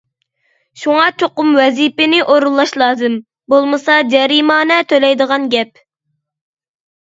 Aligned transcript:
شۇڭا 0.83 1.03
چوقۇم 1.23 1.51
ۋەزىپىنى 1.57 2.23
ئورۇنلاش 2.25 2.75
لازىم، 2.85 3.19
بولمىسا 3.55 4.01
جەرىمانە 4.17 4.81
تۆلەيدىغان 4.95 5.49
گەپ! 5.57 5.87